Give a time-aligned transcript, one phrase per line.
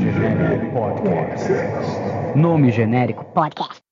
[0.00, 1.52] Genérico Podcast.
[2.34, 3.82] Nome genérico podcast.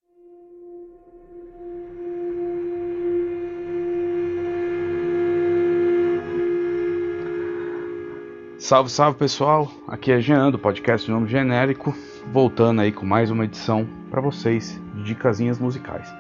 [8.59, 11.95] Salve, salve pessoal, aqui é Jean do podcast Nome Genérico,
[12.33, 16.11] voltando aí com mais uma edição para vocês de dicasinhas musicais.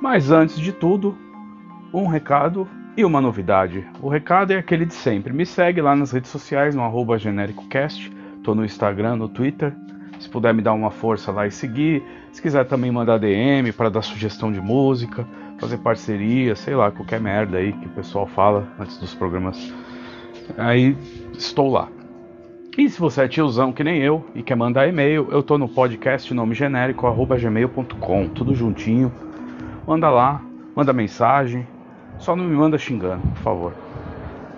[0.00, 1.16] Mas antes de tudo,
[1.92, 2.66] um recado
[2.96, 3.86] e uma novidade.
[4.00, 5.34] O recado é aquele de sempre.
[5.34, 8.10] Me segue lá nas redes sociais no arroba genéricocast.
[8.44, 9.74] Tô no Instagram, no Twitter.
[10.20, 12.02] Se puder me dar uma força lá e seguir.
[12.30, 15.26] Se quiser também mandar DM para dar sugestão de música,
[15.58, 19.72] fazer parceria, sei lá, qualquer merda aí que o pessoal fala antes dos programas.
[20.58, 20.96] Aí
[21.32, 21.88] estou lá.
[22.76, 25.68] E se você é tiozão que nem eu e quer mandar e-mail, eu tô no
[25.68, 29.10] podcast nome genérico arroba gmail.com, tudo juntinho.
[29.86, 30.42] Manda lá,
[30.74, 31.66] manda mensagem,
[32.18, 33.72] só não me manda xingando, por favor.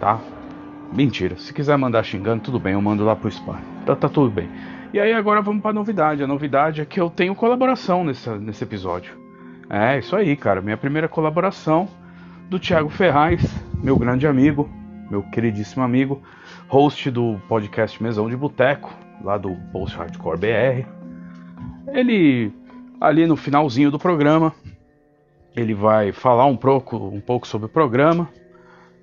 [0.01, 0.19] Tá?
[0.93, 1.37] Mentira.
[1.37, 3.59] Se quiser mandar xingando, tudo bem, eu mando lá pro spam.
[3.85, 4.49] Tá, tá tudo bem.
[4.93, 6.23] E aí agora vamos pra novidade.
[6.23, 9.15] A novidade é que eu tenho colaboração nesse, nesse episódio.
[9.69, 10.61] É, isso aí, cara.
[10.61, 11.89] Minha primeira colaboração
[12.49, 13.43] do Thiago Ferraz,
[13.83, 14.71] meu grande amigo,
[15.11, 16.23] meu queridíssimo amigo,
[16.69, 20.87] host do podcast Mesão de Boteco, lá do Post Hardcore BR.
[21.89, 22.53] Ele,
[23.01, 24.55] ali no finalzinho do programa,
[25.55, 28.29] ele vai falar um pouco, um pouco sobre o programa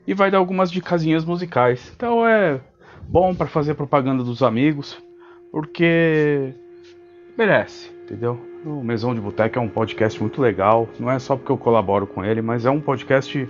[0.06, 1.92] e vai dar algumas dicasinhas musicais.
[1.96, 2.60] Então é
[3.08, 4.98] bom para fazer propaganda dos amigos,
[5.52, 6.54] porque
[7.38, 8.40] merece, entendeu?
[8.66, 12.08] O Mesão de Boteca é um podcast muito legal, não é só porque eu colaboro
[12.08, 13.48] com ele, mas é um podcast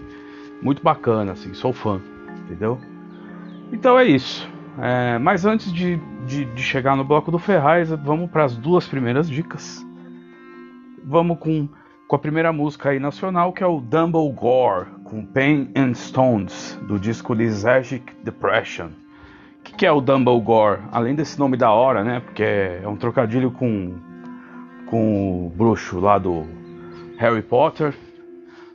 [0.62, 2.02] muito bacana, assim, sou fã,
[2.46, 2.80] entendeu?
[3.72, 4.50] Então é isso.
[4.80, 8.88] É, mas antes de, de, de, chegar no bloco do Ferraz, vamos para as duas
[8.88, 9.86] primeiras dicas.
[11.04, 11.70] Vamos com
[12.14, 16.76] com a primeira música aí nacional, que é o Dumble Gore, com Pain and Stones,
[16.88, 18.88] do disco Lysergic Depression.
[18.88, 20.82] O que, que, é o Dumble Gore?
[20.92, 22.20] Além desse nome da hora, né?
[22.20, 23.94] Porque é um trocadilho com,
[24.88, 26.48] com o bruxo lá do
[27.20, 27.94] Harry Potter.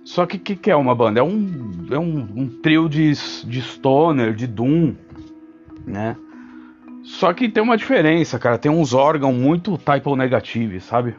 [0.04, 1.18] Só que o que, que, é uma banda?
[1.18, 3.10] É um, é um, um trio de,
[3.44, 4.94] de stoner, de doom,
[5.84, 6.16] né?
[7.02, 8.58] Só que tem uma diferença, cara.
[8.58, 11.16] Tem uns órgãos muito typo negative, sabe?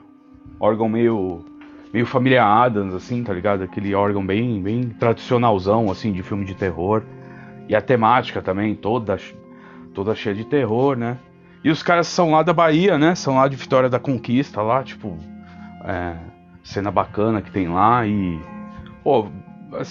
[0.62, 1.44] Órgão meio
[1.94, 3.64] meio família Adams, assim, tá ligado?
[3.64, 7.04] Aquele órgão bem, bem tradicionalzão, assim, de filme de terror.
[7.68, 9.18] E a temática também, toda,
[9.94, 11.18] toda cheia de terror, né?
[11.64, 13.16] E os caras são lá da Bahia, né?
[13.16, 15.18] São lá de Vitória da Conquista, lá, tipo,
[15.84, 16.16] é,
[16.64, 18.40] cena bacana que tem lá e.
[19.04, 19.28] Pô,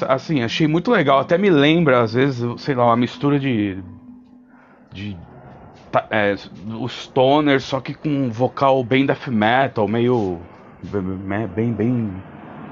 [0.08, 1.20] assim, achei muito legal.
[1.20, 3.82] Até me lembra, às vezes, sei lá, uma mistura de.
[4.92, 5.16] de.
[6.10, 6.34] É,
[6.78, 10.38] o stoner, só que com um vocal bem death metal, meio
[11.54, 12.12] bem, bem,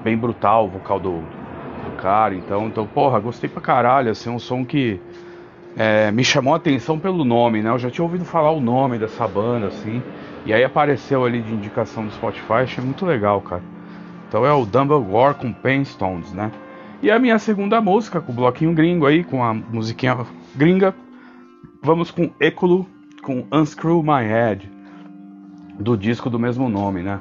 [0.02, 2.34] bem brutal o vocal do, do cara.
[2.34, 4.10] Então, então, porra, gostei pra caralho.
[4.10, 5.00] Assim, um som que
[5.76, 7.70] é, me chamou a atenção pelo nome, né?
[7.70, 10.02] Eu já tinha ouvido falar o nome dessa banda, assim.
[10.46, 13.62] E aí apareceu ali de indicação do Spotify, achei muito legal, cara.
[14.28, 16.50] Então é o Dumbledore com Painstones, né?
[17.02, 20.16] E a minha segunda música, com o bloquinho gringo aí, com a musiquinha
[20.54, 20.94] gringa.
[21.82, 22.86] Vamos com Ecolo,
[23.22, 24.70] com Unscrew My Head,
[25.78, 27.20] do disco do mesmo nome, né?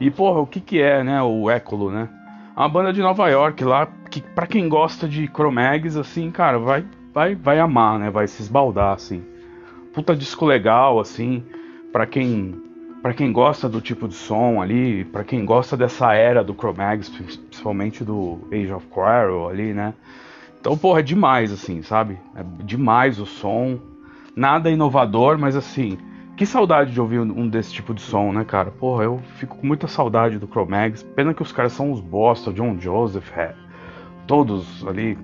[0.00, 2.08] E porra, o que que é, né, o Ecolo, né?
[2.56, 6.58] É uma banda de Nova York lá, que para quem gosta de Chromags, assim, cara,
[6.58, 8.10] vai, vai, vai amar, né?
[8.10, 9.22] Vai se esbaldar, assim.
[9.94, 11.44] Puta disco legal, assim,
[11.92, 12.60] para quem
[13.02, 17.08] para quem gosta do tipo de som ali, para quem gosta dessa era do Chromags,
[17.08, 19.92] principalmente do Age of Quarrel ali, né?
[20.60, 22.16] Então, porra, é demais, assim, sabe?
[22.36, 23.76] É demais o som.
[24.36, 25.98] Nada inovador, mas assim,
[26.36, 28.70] que saudade de ouvir um desse tipo de som, né, cara?
[28.70, 31.02] Porra, eu fico com muita saudade do Chromags.
[31.02, 33.54] Pena que os caras são os bosta, John Joseph, é,
[34.26, 35.18] todos ali,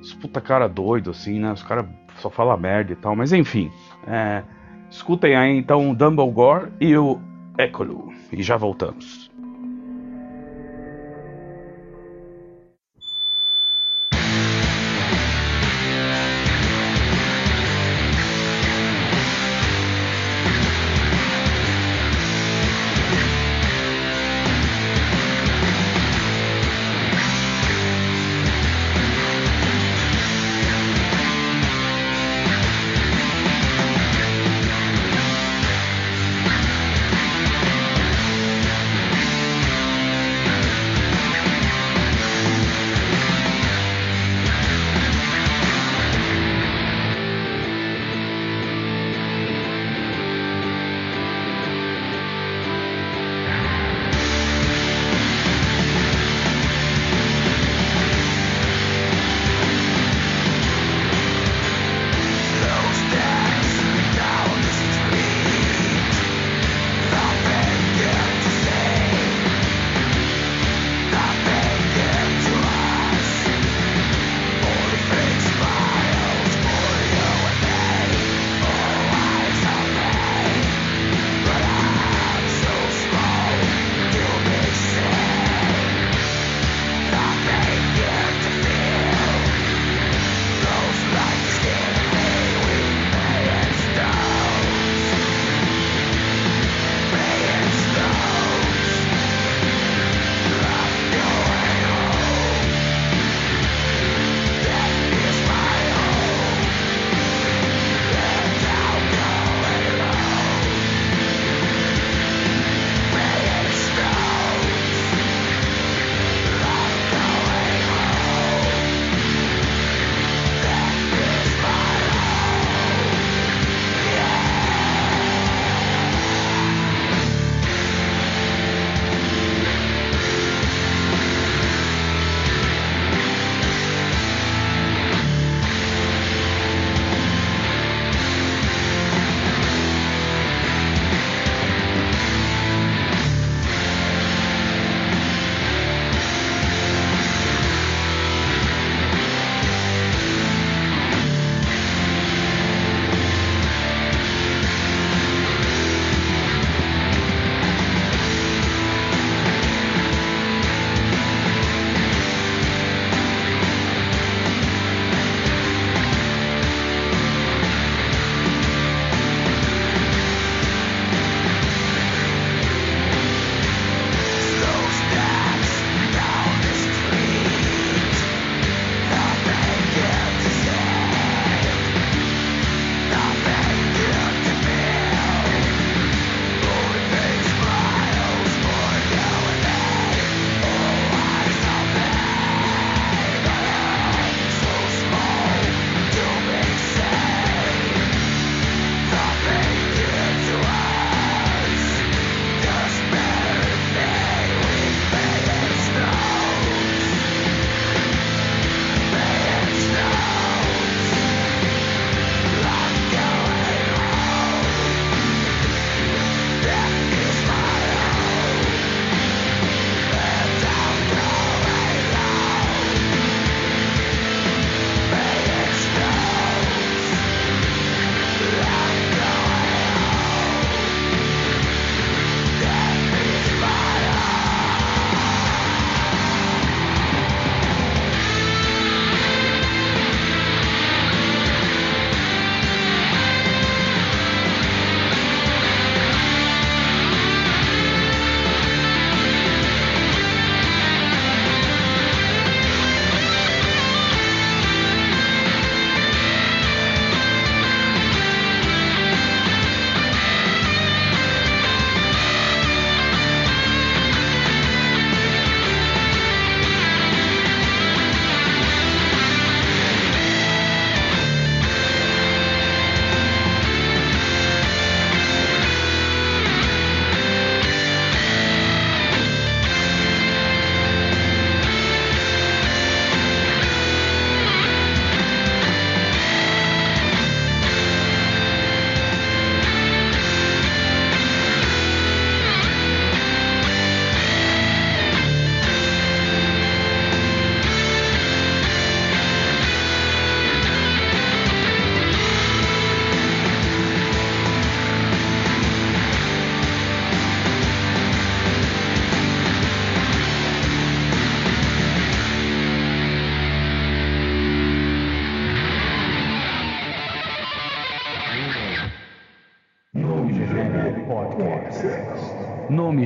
[0.00, 1.52] os puta cara doido, assim, né?
[1.52, 3.16] Os caras só falam merda e tal.
[3.16, 3.70] Mas enfim,
[4.06, 4.42] é,
[4.90, 7.18] escutem aí então o Dumbledore e o
[7.56, 8.12] Ecolo.
[8.32, 9.23] E já voltamos.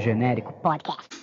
[0.09, 1.18] Genérico podcast.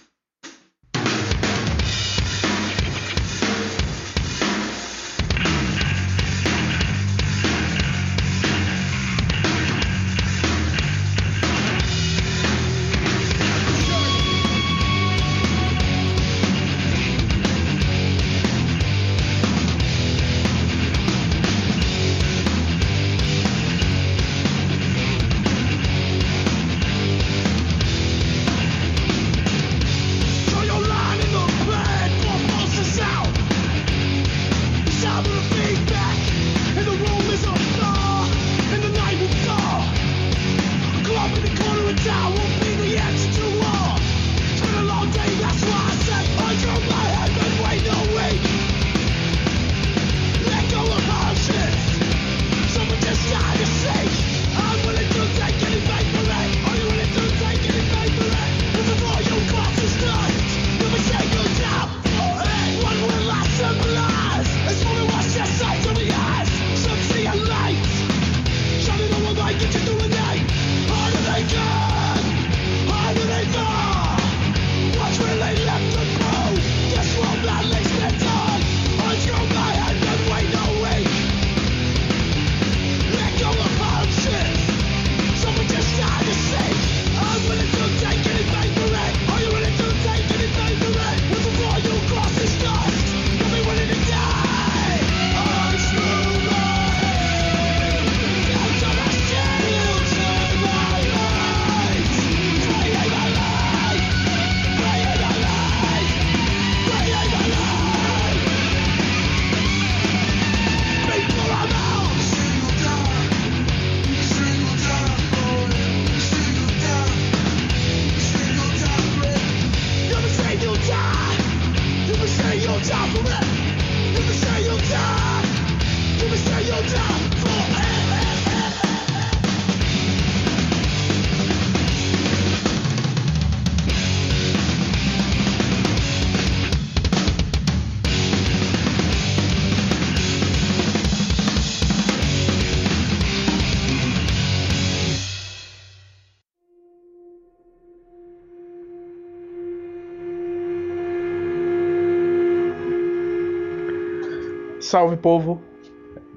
[154.96, 155.62] Salve povo!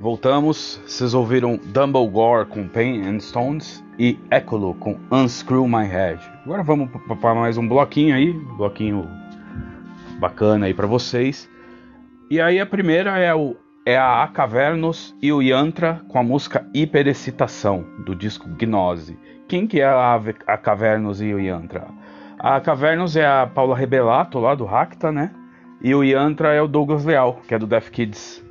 [0.01, 0.83] Voltamos.
[0.85, 6.21] Vocês ouviram Dumbledore com Pain and Stones e Ecolo com Unscrew My Head.
[6.45, 9.09] Agora vamos para mais um bloquinho aí, bloquinho
[10.19, 11.49] bacana aí para vocês.
[12.29, 13.55] E aí a primeira é, o,
[13.87, 19.17] é a A Cavernos e o Yantra com a música Hiperexcitação do disco Gnose.
[19.47, 21.87] Quem que é a, a Cavernos e o Yantra?
[22.41, 25.31] A Cavernos é a Paula Rebelato lá do Racta, né?
[25.81, 28.48] E o Yantra é o Douglas Leal, que é do Death Kids.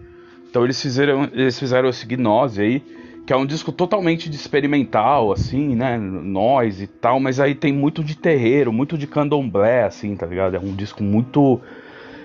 [0.58, 2.80] Então eles fizeram, eles fizeram esse Gnose aí,
[3.28, 6.00] que é um disco totalmente de experimental, assim, né?
[6.00, 10.56] Noise e tal, mas aí tem muito de terreiro, muito de candomblé, assim, tá ligado?
[10.56, 11.62] É um disco muito.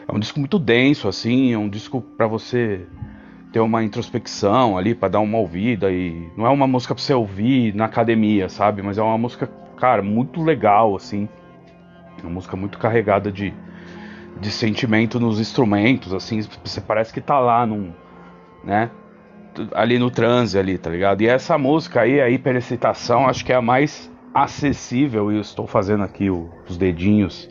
[0.08, 2.86] É um disco muito denso, assim, é um disco pra você
[3.52, 6.26] ter uma introspecção ali, pra dar uma ouvida e.
[6.34, 8.80] Não é uma música pra você ouvir na academia, sabe?
[8.80, 9.46] Mas é uma música,
[9.76, 11.28] cara, muito legal, assim.
[12.18, 13.52] É uma música muito carregada de,
[14.40, 17.92] de sentimento nos instrumentos, assim, você parece que tá lá num,
[18.64, 18.90] né,
[19.74, 21.22] ali no transe ali, tá ligado?
[21.22, 25.66] E essa música aí, a hiperexcitação, acho que é a mais acessível, e eu estou
[25.66, 27.48] fazendo aqui o- os dedinhos,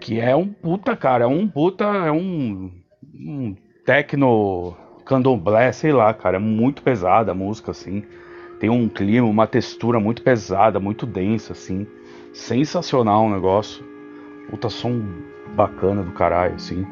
[0.00, 2.70] que é um puta, cara, é um puta, é um,
[3.14, 8.02] um techno candomblé, sei lá, cara, é muito pesada a música, assim,
[8.58, 11.86] tem um clima, uma textura muito pesada, muito densa, assim,
[12.32, 13.84] sensacional o negócio,
[14.48, 15.02] puta som
[15.54, 16.86] bacana do caralho, assim.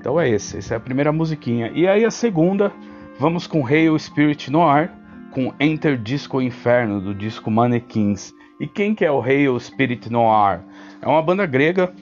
[0.00, 1.70] Então é esse, essa é a primeira musiquinha.
[1.74, 2.72] E aí a segunda,
[3.18, 4.90] vamos com Hail Spirit Noir,
[5.30, 8.32] com Enter Disco Inferno, do disco Mannequins.
[8.58, 10.60] E quem que é o Hail Spirit Noir?
[11.02, 11.92] É uma banda grega,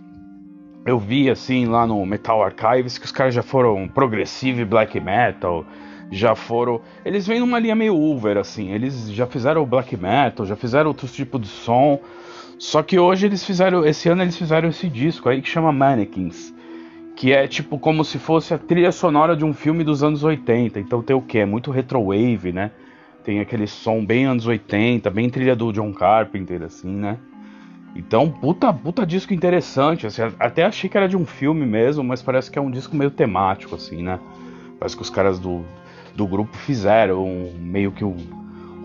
[0.87, 5.67] eu vi assim lá no Metal Archives, que os caras já foram progressive black metal,
[6.09, 6.81] já foram...
[7.05, 11.12] Eles vêm numa linha meio over, assim, eles já fizeram black metal, já fizeram outros
[11.12, 12.00] tipos de som,
[12.61, 16.55] só que hoje eles fizeram, esse ano eles fizeram esse disco aí que chama Mannequins,
[17.19, 20.79] que é tipo como se fosse a trilha sonora de um filme dos anos 80.
[20.79, 21.39] Então tem o que?
[21.39, 22.71] É muito retrowave, né?
[23.25, 27.19] Tem aquele som bem anos 80, bem trilha do John Carpenter, assim, né?
[27.97, 30.07] Então, puta, puta disco interessante.
[30.07, 32.95] Assim, até achei que era de um filme mesmo, mas parece que é um disco
[32.95, 34.21] meio temático, assim, né?
[34.79, 35.65] Parece que os caras do,
[36.15, 38.15] do grupo fizeram um- meio que um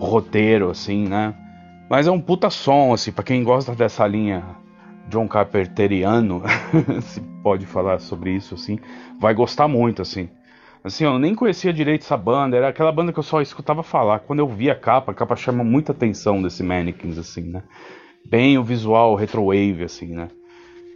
[0.00, 1.32] roteiro, assim, né?
[1.88, 4.42] Mas é um puta som, assim, pra quem gosta dessa linha
[5.08, 6.42] John Carpenteriano,
[7.02, 8.78] se pode falar sobre isso, assim,
[9.18, 10.28] vai gostar muito, assim.
[10.82, 14.18] Assim, eu nem conhecia direito essa banda, era aquela banda que eu só escutava falar.
[14.20, 17.62] Quando eu vi a capa, a capa chama muita atenção desse Mannequins, assim, né?
[18.24, 20.28] Bem o visual retrowave, assim, né?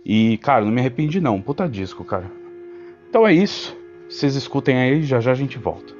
[0.04, 2.30] E, cara, não me arrependi não, puta disco, cara.
[3.08, 3.74] Então é isso.
[4.08, 5.97] Vocês escutem aí, já já a gente volta.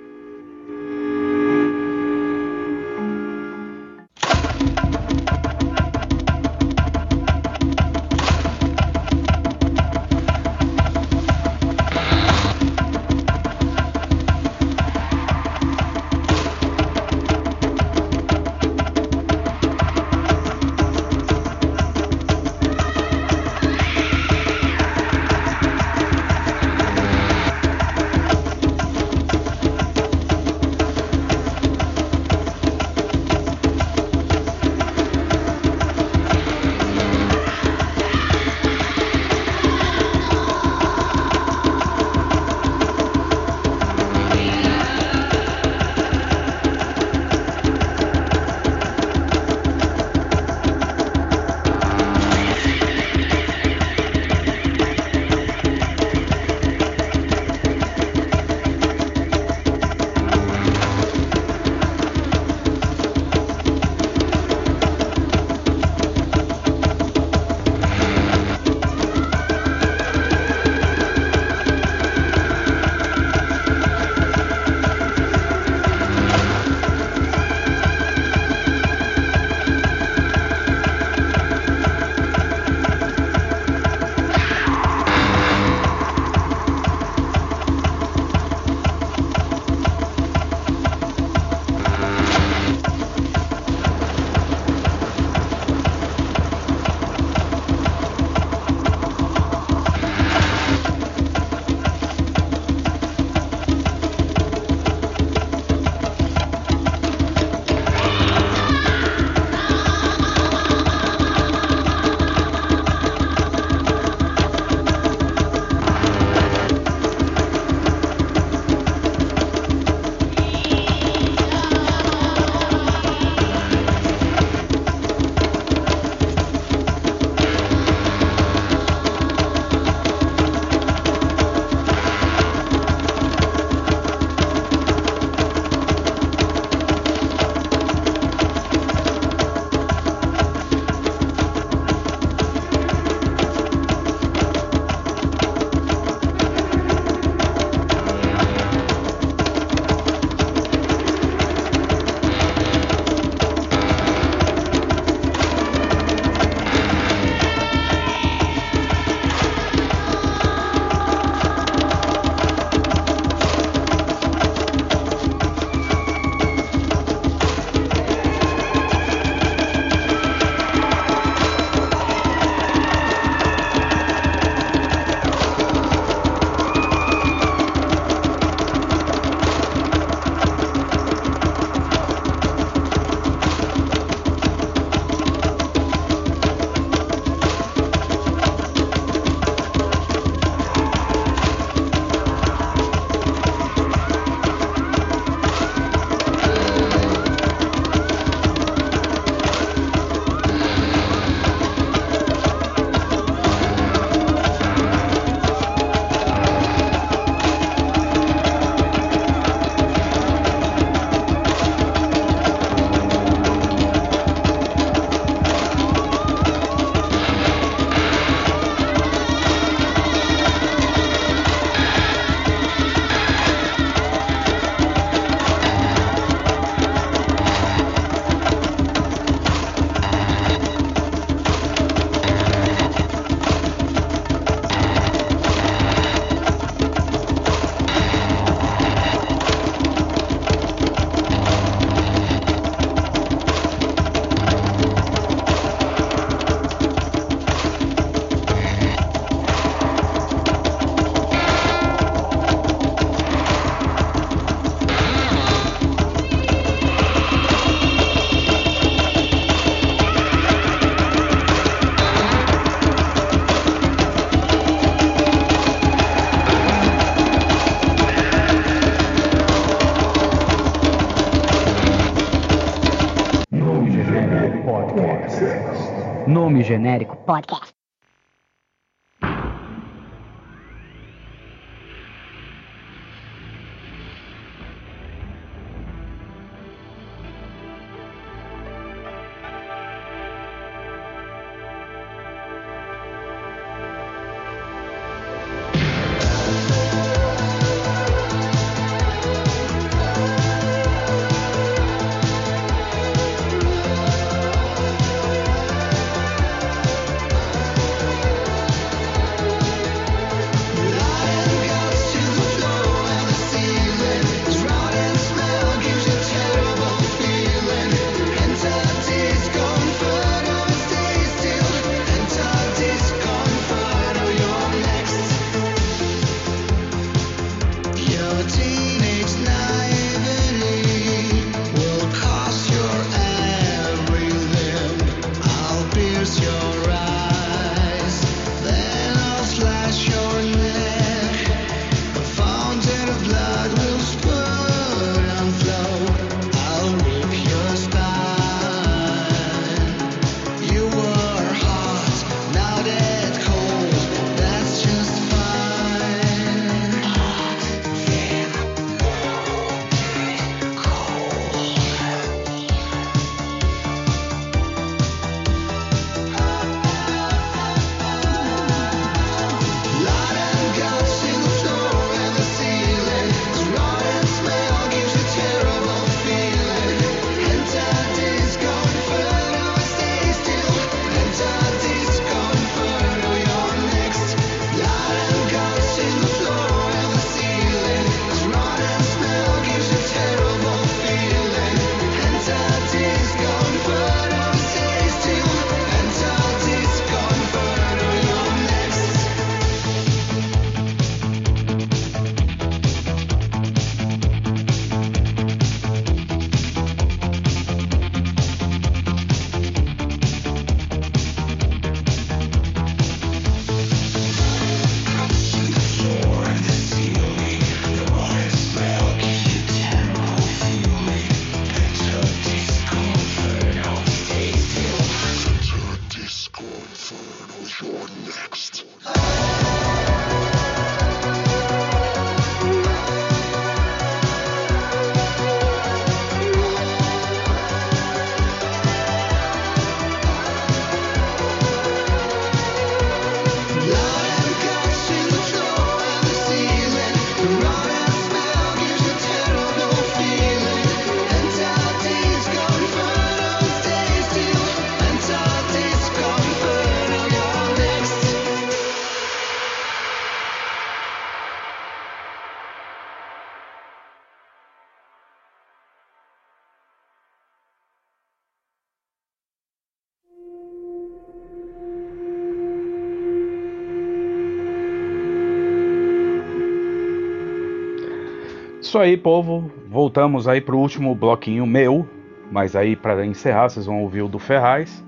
[478.89, 479.71] Isso aí, povo.
[479.87, 482.09] Voltamos aí pro último bloquinho meu.
[482.51, 485.05] Mas aí, para encerrar, vocês vão ouvir o do Ferraz.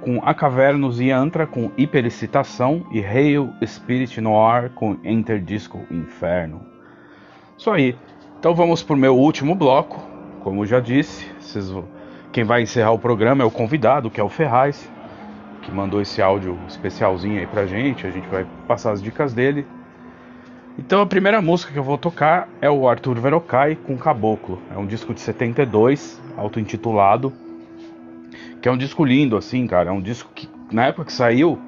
[0.00, 2.86] Com A Cavernos e Antra com Hiperexcitação.
[2.92, 6.60] E Hail Spirit Noir com Enter Disco Inferno.
[7.58, 7.96] Isso aí.
[8.38, 10.00] Então vamos pro meu último bloco.
[10.44, 11.74] Como eu já disse, vocês
[12.30, 14.88] quem vai encerrar o programa é o convidado, que é o Ferraz.
[15.62, 18.06] Que mandou esse áudio especialzinho aí pra gente.
[18.06, 19.66] A gente vai passar as dicas dele.
[20.78, 24.62] Então a primeira música que eu vou tocar é o Arthur Verocai com Caboclo.
[24.72, 27.32] É um disco de 72, auto-intitulado.
[28.62, 29.90] Que é um disco lindo, assim, cara.
[29.90, 31.58] É um disco que na época que saiu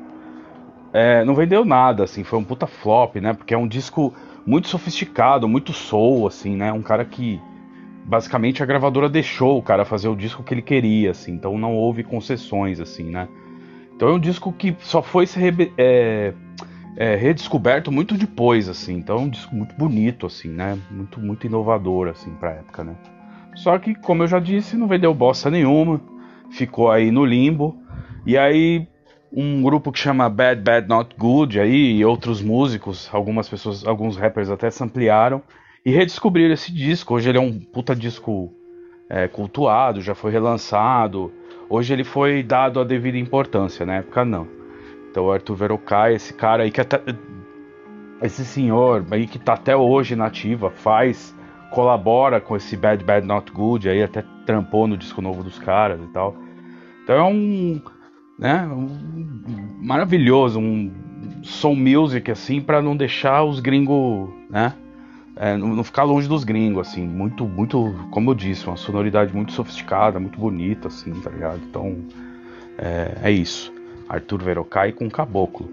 [0.92, 2.22] é, não vendeu nada, assim.
[2.22, 3.32] Foi um puta flop, né?
[3.32, 4.14] Porque é um disco
[4.46, 6.72] muito sofisticado, muito soul, assim, né?
[6.72, 7.40] Um cara que
[8.04, 11.32] basicamente a gravadora deixou o cara fazer o disco que ele queria, assim.
[11.32, 13.28] Então não houve concessões, assim, né?
[13.94, 15.40] Então é um disco que só foi se
[15.76, 16.32] é,
[16.96, 18.94] é, redescoberto muito depois, assim.
[18.96, 20.78] Então um disco muito bonito, assim, né?
[20.90, 22.94] Muito, muito inovador, assim, pra época, né?
[23.54, 26.00] Só que, como eu já disse, não vendeu bosta nenhuma.
[26.50, 27.76] Ficou aí no limbo.
[28.26, 28.86] E aí,
[29.32, 34.16] um grupo que chama Bad Bad Not Good aí, e outros músicos, algumas pessoas, alguns
[34.16, 35.42] rappers até se ampliaram
[35.84, 37.14] e redescobriram esse disco.
[37.14, 38.52] Hoje ele é um puta disco
[39.08, 41.32] é, cultuado, já foi relançado.
[41.68, 44.59] Hoje ele foi dado a devida importância, na época não.
[45.10, 47.02] Então Arthur Verocai, esse cara aí que até.
[48.22, 51.34] Esse senhor aí que tá até hoje na ativa, faz,
[51.70, 56.00] colabora com esse Bad Bad Not Good, aí até trampou no disco novo dos caras
[56.02, 56.36] e tal.
[57.02, 57.80] Então é um,
[58.38, 58.66] né?
[58.66, 60.92] Um- maravilhoso, um
[61.42, 64.74] soul music assim para não deixar os gringos, né?
[65.36, 69.52] É, não ficar longe dos gringos, assim, muito, muito, como eu disse, uma sonoridade muito
[69.52, 71.62] sofisticada, muito bonita, assim, tá ligado?
[71.66, 71.96] Então,
[72.76, 73.72] é, é isso.
[74.10, 75.70] Arthur Verocai com Caboclo.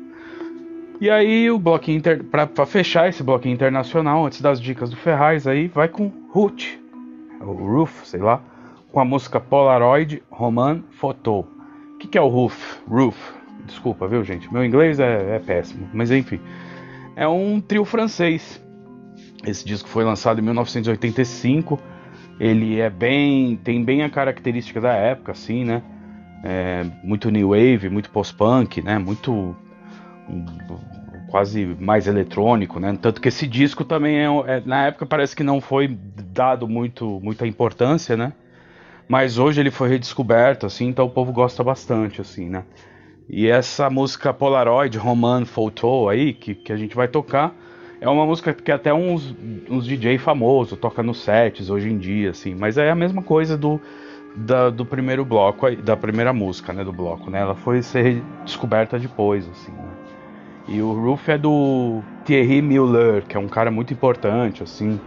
[1.01, 2.23] E aí o bloquinho inter...
[2.23, 6.63] pra fechar esse bloquinho internacional, antes das dicas do Ferraz, aí vai com Ruth,
[7.41, 8.41] o Roof, sei lá,
[8.91, 11.39] com a música Polaroid Roman Photo.
[11.95, 12.79] O que, que é o Roof?
[12.87, 13.17] Roof.
[13.65, 14.51] Desculpa, viu, gente?
[14.51, 16.39] Meu inglês é, é péssimo, mas enfim.
[17.15, 18.63] É um trio francês.
[19.45, 21.79] Esse disco foi lançado em 1985.
[22.39, 23.55] Ele é bem.
[23.57, 25.81] tem bem a característica da época, assim, né?
[26.43, 28.97] É, muito new wave, muito post-punk, né?
[28.97, 29.55] Muito
[30.29, 30.45] um,
[31.27, 32.97] quase mais eletrônico, né?
[33.01, 37.19] Tanto que esse disco também é, é- na época parece que não foi dado muito
[37.21, 38.33] muita importância, né?
[39.07, 42.63] Mas hoje ele foi redescoberto, assim, então o povo gosta bastante, assim, né?
[43.29, 47.55] E essa música Polaroid, Roman Photo aí, que, que a gente vai tocar,
[47.99, 49.35] é uma música que até uns,
[49.69, 53.57] uns DJ famosos toca nos sets hoje em dia, assim, mas é a mesma coisa
[53.57, 53.81] do,
[54.37, 57.39] da- do primeiro bloco, da primeira música, né, do bloco, né?
[57.39, 59.89] Ela foi ser descoberta depois, assim, né?
[60.67, 64.99] E o Roof é do Thierry Miller, que é um cara muito importante, assim,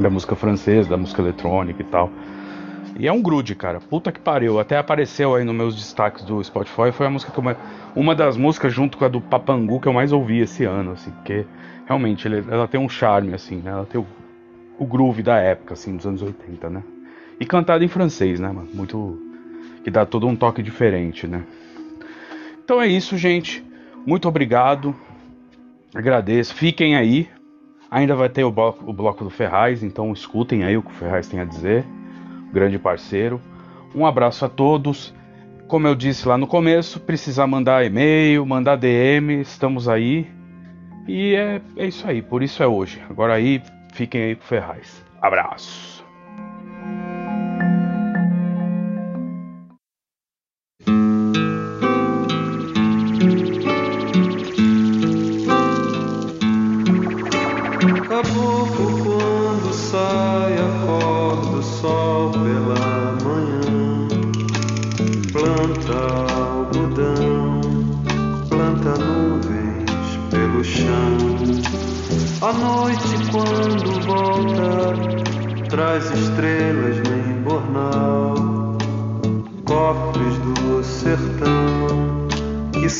[0.00, 2.10] da música francesa, da música eletrônica e tal.
[2.98, 3.78] E é um grude, cara.
[3.78, 4.58] Puta que pariu.
[4.58, 6.90] Até apareceu aí nos meus destaques do Spotify.
[6.90, 7.56] Foi a música que eu,
[7.94, 11.10] uma das músicas junto com a do Papangu que eu mais ouvi esse ano, assim,
[11.12, 11.44] porque
[11.86, 13.70] realmente ele- ela tem um charme, assim, né?
[13.70, 14.06] Ela tem o,
[14.78, 16.82] o groove da época, assim, dos anos 80, né?
[17.40, 18.68] E cantada em francês, né, mano?
[18.72, 19.18] Muito.
[19.84, 21.44] que dá todo um toque diferente, né?
[22.64, 23.64] Então é isso, gente.
[24.06, 24.94] Muito obrigado.
[25.94, 26.54] Agradeço.
[26.54, 27.28] Fiquem aí.
[27.90, 30.94] Ainda vai ter o bloco, o bloco do Ferraz, então escutem aí o que o
[30.94, 31.84] Ferraz tem a dizer.
[32.52, 33.40] Grande parceiro.
[33.94, 35.14] Um abraço a todos.
[35.66, 40.26] Como eu disse lá no começo, precisar mandar e-mail, mandar DM, estamos aí.
[41.06, 43.02] E é, é isso aí, por isso é hoje.
[43.08, 45.04] Agora aí, fiquem aí com o Ferraz.
[45.20, 45.97] Abraço.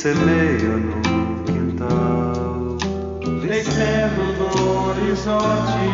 [0.09, 2.79] Semeia no quintal.
[3.43, 4.49] Descendo do
[4.89, 5.85] horizonte,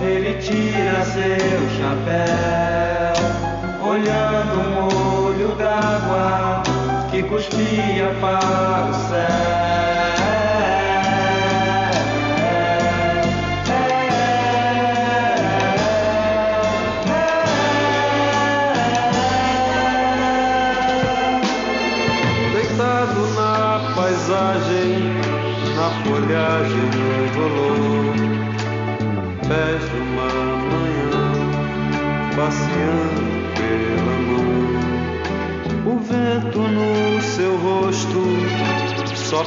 [0.00, 3.14] ele tira seu chapéu,
[3.88, 6.62] olhando um olho d'água
[7.10, 9.47] que cuspia para o céu.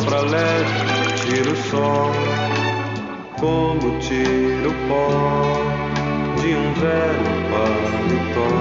[0.02, 0.66] Sopra leve
[1.18, 2.12] tira o sol
[3.40, 5.62] como tira o pó
[6.42, 8.52] de um velho paletó.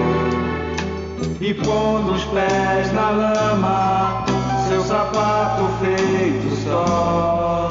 [1.40, 4.24] E pondo os pés na lama,
[4.68, 7.68] seu sapato feito só,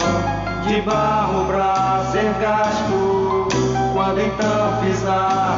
[0.67, 3.47] de barro pra ser gasto,
[3.93, 5.48] quando então pisar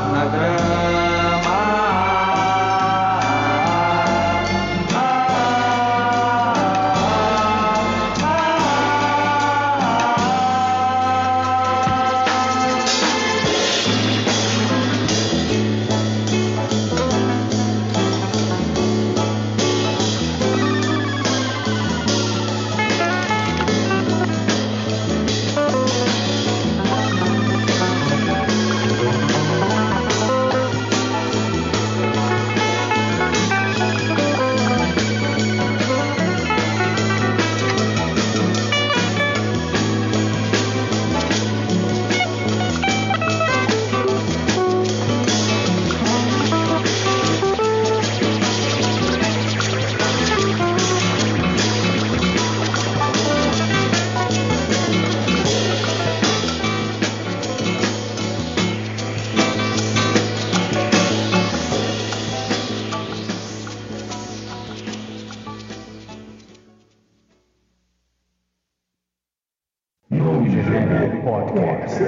[70.21, 71.99] Genérico Podcast.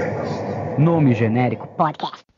[0.77, 2.32] Nome genérico podcast.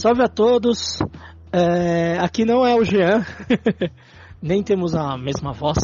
[0.00, 0.98] Salve a todos.
[1.52, 3.22] É, aqui não é o Jean,
[4.40, 5.76] nem temos a mesma voz.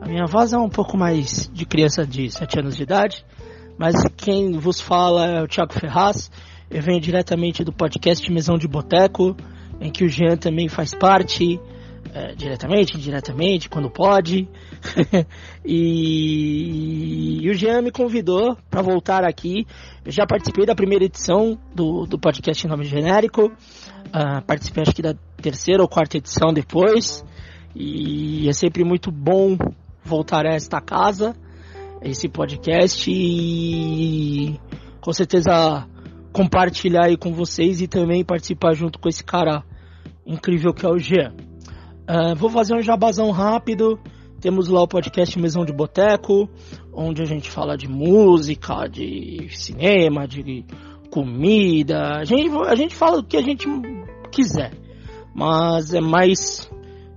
[0.00, 3.26] A minha voz é um pouco mais de criança de 7 anos de idade,
[3.76, 6.30] mas quem vos fala é o Thiago Ferraz.
[6.70, 9.36] Eu venho diretamente do podcast Mesão de Boteco,
[9.80, 11.60] em que o Jean também faz parte,
[12.14, 14.48] é, diretamente, indiretamente, quando pode.
[15.64, 19.66] e, e o Jean me convidou para voltar aqui.
[20.04, 23.46] Eu já participei da primeira edição do, do podcast nome genérico.
[23.46, 27.24] Uh, participei acho que da terceira ou quarta edição depois.
[27.74, 29.56] E é sempre muito bom
[30.02, 31.36] voltar a esta casa,
[32.02, 34.58] a esse podcast e
[35.00, 35.86] com certeza
[36.32, 39.62] compartilhar aí com vocês e também participar junto com esse cara
[40.26, 41.34] incrível que é o Jean.
[42.08, 44.00] Uh, vou fazer um jabazão rápido.
[44.40, 46.48] Temos lá o podcast Mesão de Boteco,
[46.90, 50.64] onde a gente fala de música, de cinema, de
[51.10, 52.18] comida.
[52.18, 53.68] A gente, a gente fala o que a gente
[54.30, 54.72] quiser,
[55.34, 56.70] mas é mais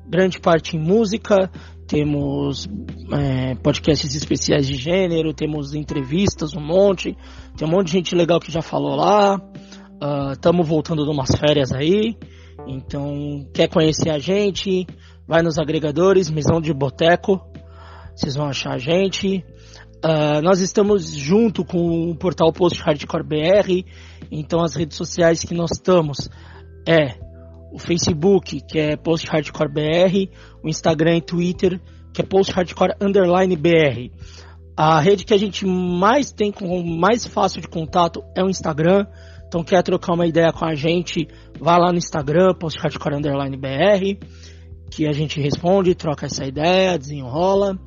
[0.07, 1.49] grande parte em música.
[1.87, 2.67] Temos
[3.13, 7.15] é, podcasts especiais de gênero, temos entrevistas, um monte.
[7.55, 9.39] Tem um monte de gente legal que já falou lá.
[10.33, 12.17] Estamos uh, voltando de umas férias aí.
[12.67, 14.85] Então, quer conhecer a gente?
[15.27, 17.41] Vai nos agregadores, Mesão de Boteco.
[18.15, 19.43] Vocês vão achar a gente.
[20.03, 23.85] Uh, nós estamos junto com o portal Post Hardcore BR.
[24.31, 26.29] Então, as redes sociais que nós estamos
[26.87, 27.19] é
[27.71, 30.31] o Facebook, que é Post Hardcore BR,
[30.63, 31.79] o Instagram e Twitter,
[32.13, 34.11] que é Post Hardcore Underline BR.
[34.75, 39.05] A rede que a gente mais tem com mais fácil de contato é o Instagram.
[39.51, 41.27] Então quer trocar uma ideia com a gente,
[41.59, 44.25] vá lá no Instagram, Post Hardcore Underline BR,
[44.89, 47.77] que a gente responde, troca essa ideia, desenrola.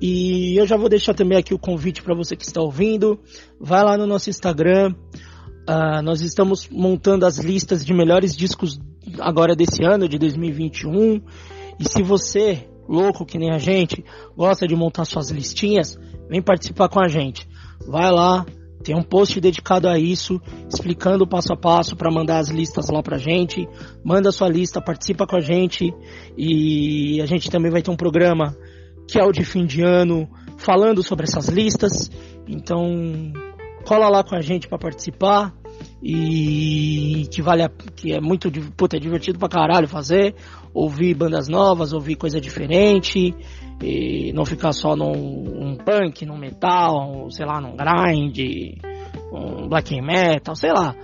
[0.00, 3.18] E eu já vou deixar também aqui o convite para você que está ouvindo.
[3.58, 4.94] Vai lá no nosso Instagram.
[5.68, 8.78] Uh, nós estamos montando as listas de melhores discos
[9.18, 11.20] agora desse ano, de 2021.
[11.80, 14.04] E se você, louco que nem a gente,
[14.36, 15.98] gosta de montar suas listinhas,
[16.28, 17.48] vem participar com a gente.
[17.84, 18.46] Vai lá,
[18.82, 23.02] tem um post dedicado a isso, explicando passo a passo para mandar as listas lá
[23.02, 23.68] pra gente.
[24.02, 25.92] Manda sua lista, participa com a gente
[26.36, 28.56] e a gente também vai ter um programa
[29.06, 32.10] que é o de fim de ano falando sobre essas listas.
[32.48, 33.32] Então,
[33.84, 35.54] cola lá com a gente para participar
[36.02, 40.34] e que vale a, que é muito puta, é divertido pra caralho fazer,
[40.72, 43.34] ouvir bandas novas, ouvir coisa diferente
[43.82, 48.38] e não ficar só num um punk, num metal, sei lá, num grind,
[49.32, 50.94] um black metal, sei lá,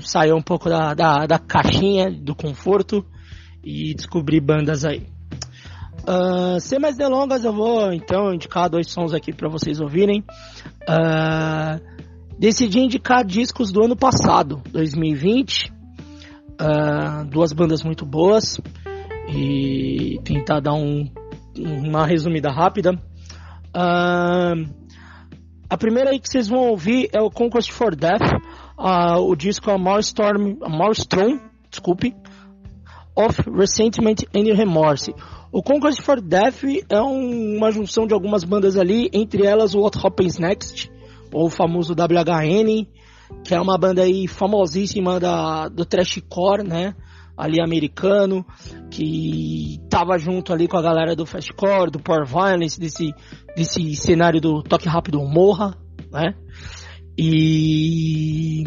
[0.00, 3.04] sair um pouco da, da, da caixinha do conforto
[3.62, 5.06] e descobrir bandas aí.
[6.08, 10.24] Uh, sem mais delongas, eu vou então indicar dois sons aqui para vocês ouvirem.
[10.88, 11.98] Uh,
[12.38, 15.72] Decidi indicar discos do ano passado, 2020.
[16.60, 18.60] Uh, duas bandas muito boas.
[19.28, 21.08] E tentar dar um,
[21.56, 22.94] uma resumida rápida.
[23.74, 24.68] Uh,
[25.68, 28.22] a primeira aí que vocês vão ouvir é o Conquest for Death.
[28.78, 31.38] Uh, o disco é Maelstrom, Maelstrom
[31.70, 32.14] desculpe,
[33.14, 35.14] of Resentment and Remorse.
[35.50, 39.80] O Conquest for Death é um, uma junção de algumas bandas ali, entre elas o
[39.80, 40.90] What Happens Next,
[41.32, 42.86] ou o famoso WHN,
[43.44, 46.94] que é uma banda aí famosíssima da, do trashcore, né?
[47.36, 48.44] Ali americano,
[48.90, 53.12] que tava junto ali com a galera do fastcore, do power violence, desse,
[53.56, 55.76] desse cenário do toque rápido morra,
[56.10, 56.34] né?
[57.16, 58.64] E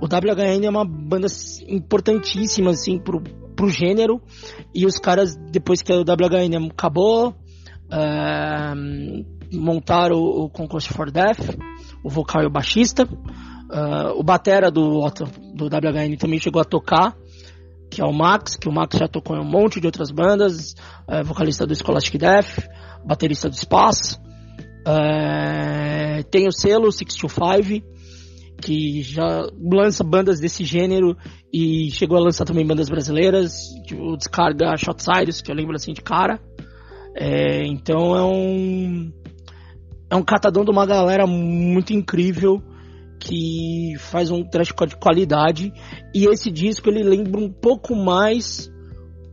[0.00, 1.26] o WHN é uma banda
[1.66, 3.20] importantíssima, assim, pro,
[3.54, 4.20] pro gênero.
[4.74, 11.56] E os caras, depois que o WHN acabou, uh, montaram o, o Conquest for Death,
[12.04, 13.08] o vocal e o baixista.
[13.70, 15.00] Uh, o batera do,
[15.54, 17.14] do WHN também chegou a tocar,
[17.90, 20.74] que é o Max, que o Max já tocou em um monte de outras bandas,
[21.06, 22.66] uh, vocalista do Scholastic Death,
[23.04, 24.16] baterista do Space.
[24.86, 27.86] Uh, tem o selo 625,
[28.60, 31.16] que já lança bandas desse gênero
[31.52, 33.52] e chegou a lançar também bandas brasileiras,
[33.92, 36.40] o Descarga Shotsires, que eu lembro assim de cara.
[37.14, 39.12] É, então é um
[40.10, 42.62] é um catadão de uma galera muito incrível
[43.18, 45.72] que faz um trash de qualidade.
[46.14, 48.70] E esse disco ele lembra um pouco mais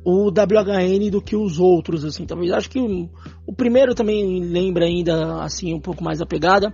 [0.03, 2.25] o WHN do que os outros assim.
[2.25, 3.09] Talvez acho que o,
[3.45, 6.73] o primeiro também lembra ainda assim um pouco mais a pegada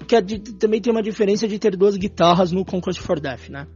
[0.00, 0.22] porque é
[0.58, 3.66] também tem uma diferença de ter duas guitarras no Conquest for Death né?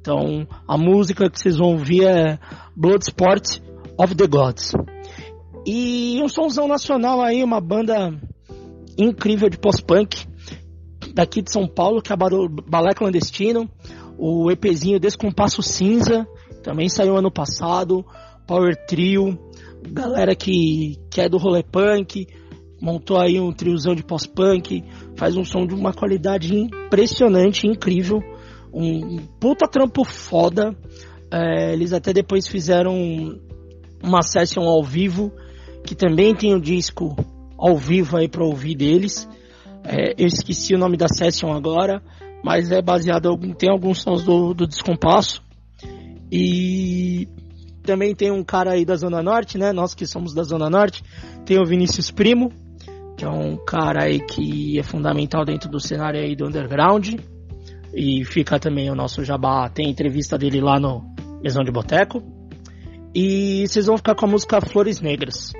[0.00, 2.38] Então a música que vocês vão ouvir é
[2.74, 3.60] Bloodsport
[3.98, 4.72] of the Gods.
[5.66, 8.18] E um somzão nacional aí uma banda
[8.98, 10.26] incrível de post-punk
[11.14, 13.70] daqui de São Paulo, que é Balé Clandestino.
[14.18, 16.26] O EPzinho Descompasso Cinza
[16.62, 18.04] também saiu ano passado.
[18.46, 19.38] Power Trio,
[19.90, 22.26] galera que, que é do rolê punk,
[22.80, 24.84] montou aí um triozão de pós-punk,
[25.16, 28.20] faz um som de uma qualidade impressionante, incrível,
[28.72, 30.76] um, um puta trampo foda.
[31.32, 32.94] É, eles até depois fizeram
[34.02, 35.32] uma session ao vivo,
[35.84, 37.16] que também tem o disco
[37.56, 39.26] ao vivo aí para ouvir deles.
[39.84, 42.02] É, eu esqueci o nome da session agora,
[42.42, 45.42] mas é baseado tem alguns sons do, do Descompasso.
[46.32, 47.28] E
[47.82, 49.72] também tem um cara aí da Zona Norte, né?
[49.72, 51.02] Nós que somos da Zona Norte.
[51.44, 52.50] Tem o Vinícius Primo,
[53.16, 57.14] que é um cara aí que é fundamental dentro do cenário aí do underground.
[57.94, 61.04] E fica também o nosso jabá, tem entrevista dele lá no
[61.42, 62.22] Mesão de Boteco.
[63.14, 65.52] E vocês vão ficar com a música Flores Negras.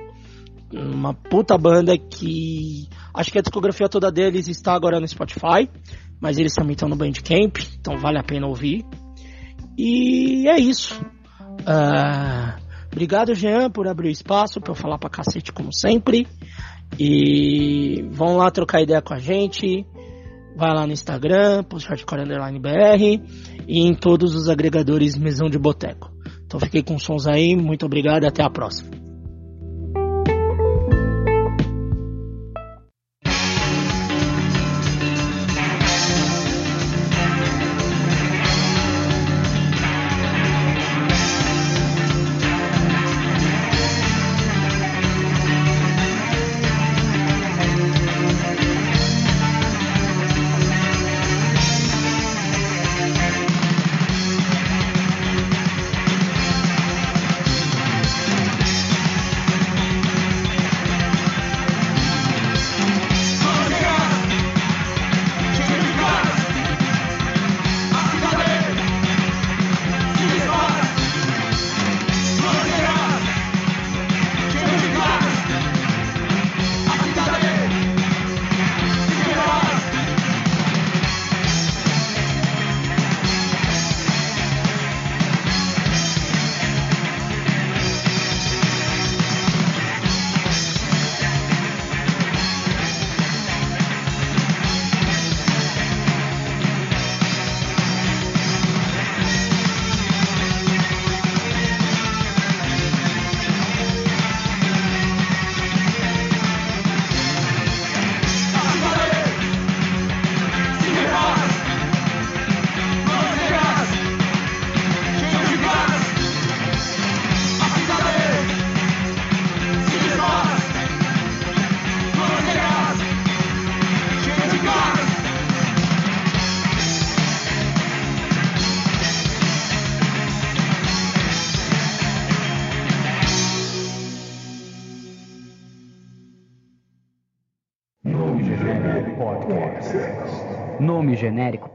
[0.73, 5.69] Uma puta banda que acho que a discografia toda deles está agora no Spotify,
[6.19, 8.85] mas eles também estão no Bandcamp, então vale a pena ouvir.
[9.77, 10.99] E é isso.
[11.61, 12.61] Uh,
[12.91, 16.27] obrigado, Jean, por abrir o espaço para eu falar pra cacete, como sempre.
[16.99, 19.85] E vão lá trocar ideia com a gente.
[20.55, 23.21] Vai lá no Instagram, Post Hardcore Underline BR
[23.67, 26.09] e em todos os agregadores Mesão de Boteco.
[26.45, 29.04] Então fiquei com sons aí, muito obrigado e até a próxima.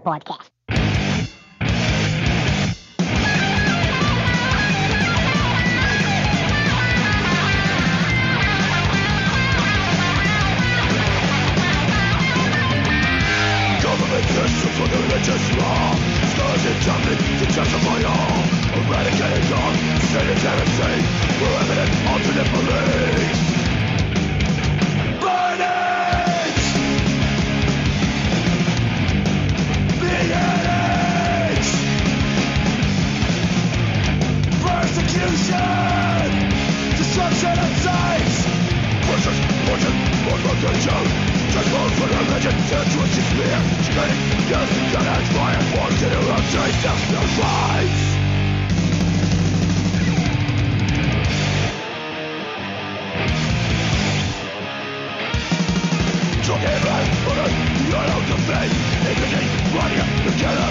[0.03, 0.40] Podcast.
[35.01, 35.57] Persecution!
[36.99, 38.45] Destruction of sites!
[39.09, 39.97] Forces, fortune,
[40.29, 41.05] mortification!
[41.53, 43.59] Transform for religion, that's what you fear!
[43.81, 44.21] Spreading
[44.51, 46.17] death and fire, forms to be
[59.09, 60.71] Ignorant, running, the killer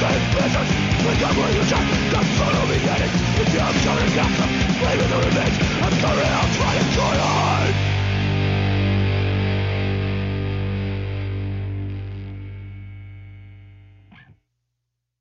[0.00, 0.68] swoich plecach
[1.04, 4.50] Wykamuj już jak tak solo mi jedyn Wypiłem ciągle z gasem
[5.10, 7.89] do rybeć I'm sorry, I'm trying